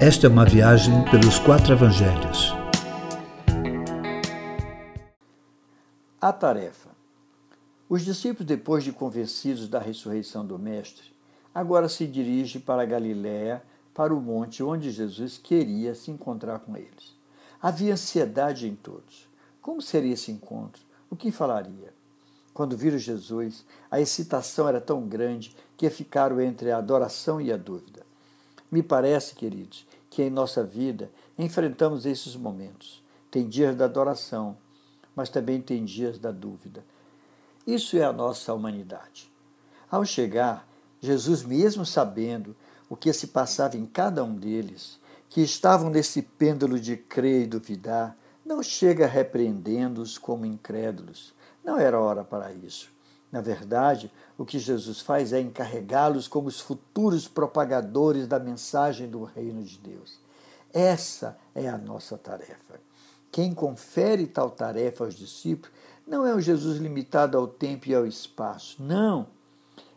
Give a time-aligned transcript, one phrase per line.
[0.00, 2.54] Esta é uma viagem pelos quatro evangelhos.
[6.20, 6.90] A tarefa.
[7.88, 11.12] Os discípulos, depois de convencidos da ressurreição do Mestre,
[11.52, 13.60] agora se dirigem para a Galiléia,
[13.92, 17.16] para o monte onde Jesus queria se encontrar com eles.
[17.60, 19.28] Havia ansiedade em todos.
[19.60, 20.80] Como seria esse encontro?
[21.10, 21.92] O que falaria?
[22.54, 27.56] Quando viram Jesus, a excitação era tão grande que ficaram entre a adoração e a
[27.56, 28.06] dúvida.
[28.70, 33.02] Me parece, queridos, que em nossa vida enfrentamos esses momentos.
[33.30, 34.56] Tem dias da adoração,
[35.14, 36.84] mas também tem dias da dúvida.
[37.66, 39.30] Isso é a nossa humanidade.
[39.90, 40.66] Ao chegar,
[41.00, 42.56] Jesus, mesmo sabendo
[42.88, 44.98] o que se passava em cada um deles,
[45.28, 52.00] que estavam nesse pêndulo de crer e duvidar, não chega repreendendo-os como incrédulos, não era
[52.00, 52.90] hora para isso.
[53.30, 59.24] Na verdade, o que Jesus faz é encarregá-los como os futuros propagadores da mensagem do
[59.24, 60.18] reino de Deus.
[60.72, 62.80] Essa é a nossa tarefa.
[63.30, 68.06] Quem confere tal tarefa aos discípulos não é o Jesus limitado ao tempo e ao
[68.06, 68.82] espaço.
[68.82, 69.26] Não.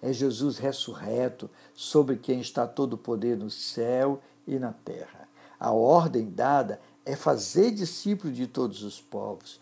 [0.00, 5.28] É Jesus ressurreto, sobre quem está todo o poder no céu e na terra.
[5.60, 9.58] A ordem dada é fazer discípulos de todos os povos,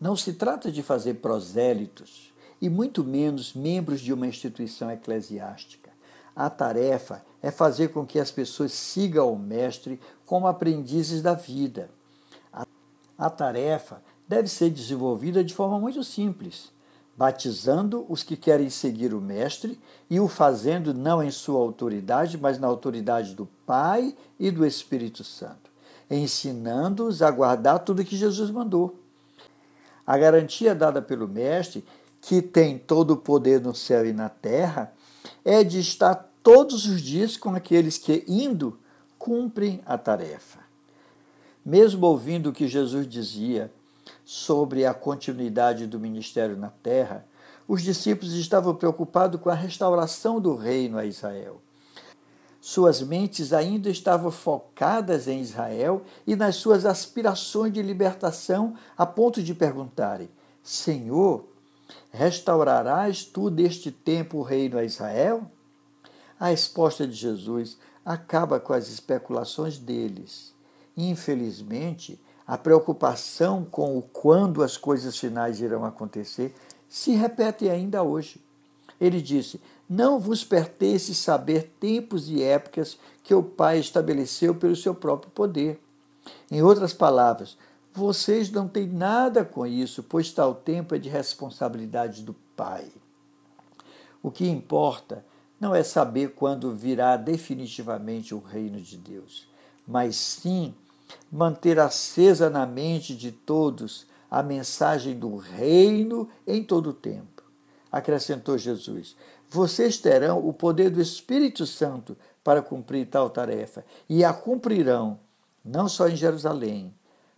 [0.00, 2.31] não se trata de fazer prosélitos
[2.62, 5.90] e muito menos membros de uma instituição eclesiástica.
[6.34, 11.90] A tarefa é fazer com que as pessoas sigam o Mestre como aprendizes da vida.
[13.18, 16.70] A tarefa deve ser desenvolvida de forma muito simples,
[17.16, 22.60] batizando os que querem seguir o Mestre e o fazendo não em sua autoridade, mas
[22.60, 25.68] na autoridade do Pai e do Espírito Santo,
[26.08, 28.96] ensinando-os a guardar tudo que Jesus mandou.
[30.06, 31.84] A garantia dada pelo Mestre,
[32.22, 34.92] que tem todo o poder no céu e na terra,
[35.44, 38.78] é de estar todos os dias com aqueles que, indo,
[39.18, 40.60] cumprem a tarefa.
[41.66, 43.72] Mesmo ouvindo o que Jesus dizia
[44.24, 47.26] sobre a continuidade do ministério na terra,
[47.66, 51.60] os discípulos estavam preocupados com a restauração do reino a Israel.
[52.60, 59.42] Suas mentes ainda estavam focadas em Israel e nas suas aspirações de libertação, a ponto
[59.42, 60.28] de perguntarem:
[60.62, 61.51] Senhor,
[62.12, 65.50] restaurarás tu deste tempo o reino a Israel?
[66.38, 70.52] A resposta de Jesus acaba com as especulações deles.
[70.96, 76.54] Infelizmente, a preocupação com o quando as coisas finais irão acontecer
[76.88, 78.40] se repete ainda hoje.
[79.00, 84.94] Ele disse: Não vos pertence saber tempos e épocas que o Pai estabeleceu pelo seu
[84.94, 85.80] próprio poder.
[86.50, 87.56] Em outras palavras,
[87.92, 92.86] vocês não têm nada com isso, pois tal tempo é de responsabilidade do Pai.
[94.22, 95.24] O que importa
[95.60, 99.48] não é saber quando virá definitivamente o reino de Deus,
[99.86, 100.74] mas sim
[101.30, 107.32] manter acesa na mente de todos a mensagem do reino em todo o tempo
[107.92, 109.14] acrescentou Jesus.
[109.50, 115.20] Vocês terão o poder do Espírito Santo para cumprir tal tarefa, e a cumprirão,
[115.62, 116.92] não só em Jerusalém,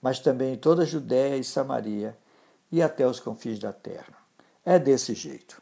[0.00, 2.16] mas também em toda a Judéia e Samaria
[2.70, 4.14] e até os confins da terra.
[4.64, 5.60] É desse jeito.